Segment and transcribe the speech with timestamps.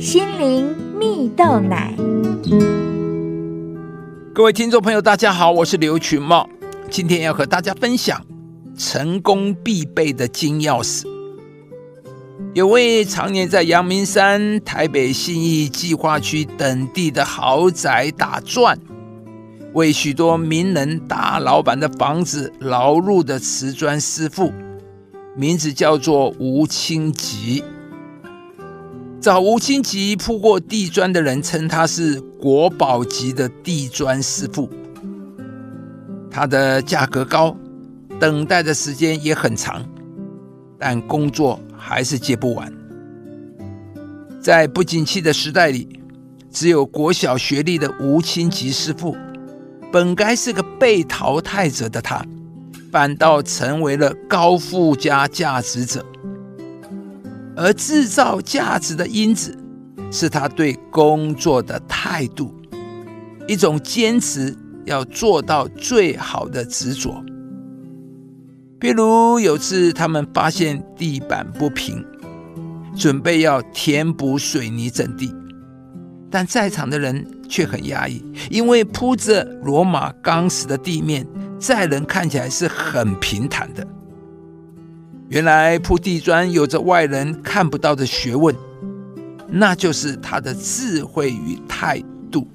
[0.00, 1.94] 心灵蜜豆奶。
[4.32, 6.48] 各位听众朋友，大家好，我是刘群茂，
[6.88, 8.24] 今天要和大家分享
[8.78, 11.06] 成功必备的金钥匙。
[12.54, 18.78] 有位常年在阳明山、台北信义计划区等地的豪宅打转，
[19.74, 24.50] 为许多名人大老板的房子劳碌的瓷砖师傅。
[25.36, 27.62] 名字叫做吴清吉。
[29.20, 34.66] 找吴清吉铺过地砖的人称他是国宝级的地砖师傅。
[36.30, 37.54] 他的价格高，
[38.18, 39.84] 等待的时间也很长，
[40.78, 42.72] 但工作还是接不完。
[44.40, 46.00] 在不景气的时代里，
[46.50, 49.14] 只有国小学历的吴清吉师傅，
[49.92, 52.24] 本该是个被淘汰者的他。
[52.90, 56.04] 反倒成为了高附加价值者，
[57.60, 59.54] 而制造价值的因子
[60.10, 62.54] 是他对工作的态度，
[63.46, 67.22] 一种坚持要做到最好的执着。
[68.78, 72.02] 比如有次他们发现地板不平，
[72.96, 75.30] 准备要填补水泥整地，
[76.30, 81.26] 但在场的人却很压抑，因为铺着罗马钢石的地面。
[81.58, 83.86] 在人看起来是很平坦的，
[85.30, 88.52] 原来铺地砖有着外人看不到的学问，
[89.46, 92.48] 那就是他的智慧与态度。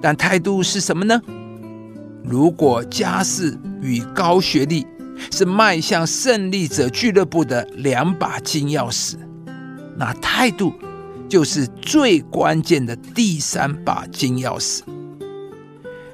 [0.00, 1.20] 但态度是什么呢？
[2.22, 4.86] 如果家世与高学历
[5.32, 9.16] 是迈向胜利者俱乐部的两把金钥匙，
[9.96, 10.72] 那态度
[11.28, 14.82] 就是最关键的第三把金钥匙。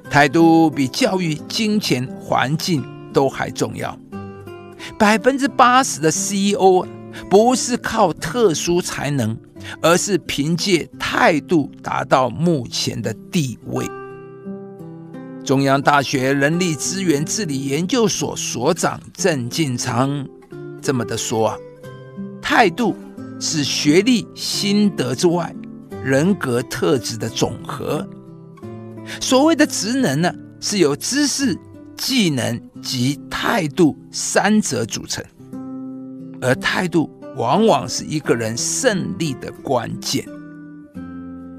[0.09, 2.83] 态度比教育、金钱、环境
[3.13, 3.95] 都还重要。
[4.99, 6.87] 百分之八十的 CEO
[7.29, 9.37] 不是靠特殊才能，
[9.81, 13.85] 而是凭借态度达到目前的地位。
[15.45, 20.27] 中央大学人力资源治理研究所所长郑进昌
[20.81, 21.57] 这么的说啊
[22.41, 22.97] ：“态度
[23.41, 25.55] 是学历、心得之外，
[26.05, 28.09] 人格特质的总和。”
[29.21, 31.59] 所谓的职能呢，是由知识、
[31.97, 35.25] 技能及态度三者组成，
[36.41, 40.25] 而态度往往是一个人胜利的关键。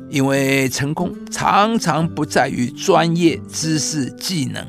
[0.10, 4.66] 因为成功常常不在于专业知识、技能，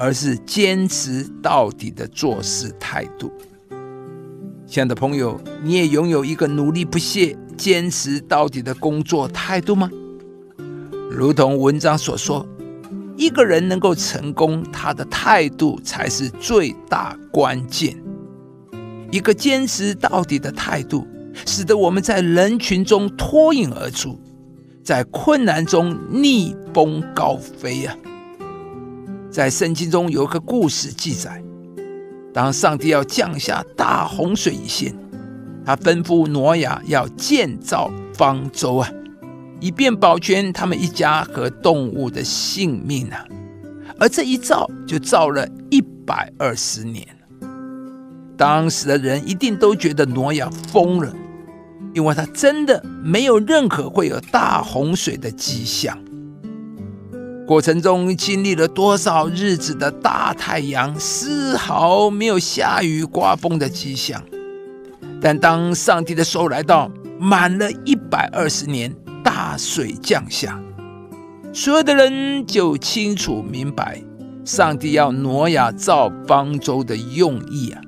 [0.00, 3.30] 而是坚持到底的做事态度。
[4.66, 9.88] 亲爱的朋友，你也拥有一个努力不懈、坚持到底的工作态度吗？
[11.08, 12.44] 如同文章所说，
[13.22, 17.96] 一个人能够成功，他的态度才是最大关键。
[19.12, 21.06] 一个坚持到底的态度，
[21.46, 24.18] 使得我们在人群中脱颖而出，
[24.82, 27.94] 在困难中逆风高飞啊！
[29.30, 31.40] 在圣经中有一个故事记载，
[32.34, 34.92] 当上帝要降下大洪水一线，
[35.64, 38.90] 他吩咐挪亚要建造方舟啊。
[39.62, 43.24] 以便保全他们一家和动物的性命啊！
[43.96, 47.06] 而这一造就造了一百二十年。
[48.36, 51.14] 当时的人一定都觉得挪亚疯了，
[51.94, 55.96] 因为他真的没有任何会有大洪水的迹象。
[57.46, 64.20] 过程中经历了多少日子的大太阳，丝毫没有下雨刮风的迹象。
[65.20, 66.90] 但当上帝的手来到，
[67.20, 68.92] 满了一百二十年。
[69.22, 70.60] 大水降下，
[71.52, 74.02] 所有的人就清楚明白，
[74.44, 77.80] 上帝要挪亚造方舟的用意啊。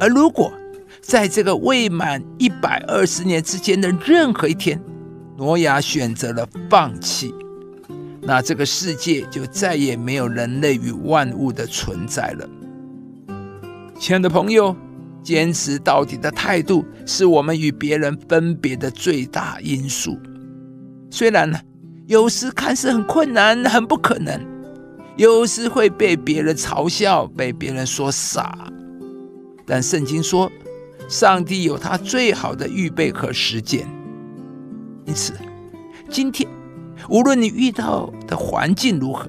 [0.00, 0.52] 而如果
[1.00, 4.80] 在这个未满一百二十年之间的任何一天，
[5.36, 7.34] 挪亚选择了放弃，
[8.20, 12.48] 那这个世界就再也没有人类与万物的存在了。
[13.98, 14.76] 亲爱的朋友。
[15.22, 20.18] 坚持到底的态度是我们与别人分别的最大因素。
[21.10, 21.58] 虽然呢，
[22.06, 24.40] 有时看似很困难、很不可能，
[25.16, 28.72] 有时会被别人嘲笑、被别人说傻，
[29.66, 30.50] 但圣经说，
[31.08, 33.86] 上帝有他最好的预备和实践。
[35.04, 35.34] 因此，
[36.08, 36.48] 今天
[37.08, 39.28] 无论你遇到的环境如何，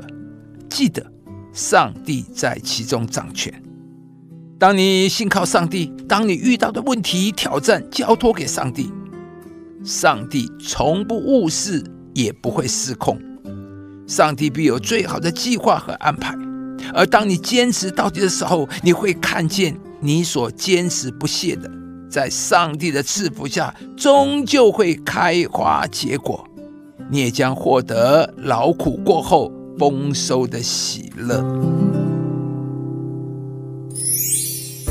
[0.69, 1.05] 记得
[1.51, 3.53] 上帝在其中掌权。
[4.63, 8.89] 当你信靠上帝，当你遇到的问题、挑战交托给上帝，
[9.83, 11.83] 上帝从不误事，
[12.13, 13.19] 也不会失控。
[14.07, 16.33] 上帝必有最好的计划和安排。
[16.93, 21.69] 而当你坚持到底的时候，你会看见你所坚持不懈的，
[22.09, 26.47] 在上帝的赐福下，终究会开花结果，
[27.11, 31.43] 你也将获得劳苦过后丰收的喜乐。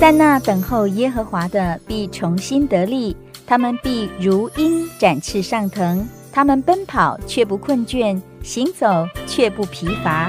[0.02, 3.16] 在那等候耶和华的必重新得力，
[3.46, 10.28] 他们必如鹰展翅上腾，他们奔跑却不困倦，行走却不疲乏。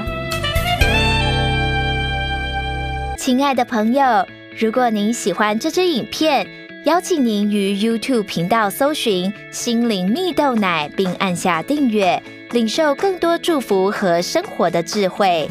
[3.18, 4.24] 亲爱的朋友，
[4.56, 6.46] 如果您喜欢这支影片，
[6.84, 12.22] 邀请您于 YouTube 频道搜寻“心灵蜜豆奶”，并按下订阅，
[12.52, 15.50] 领受更多祝福和生活的智慧。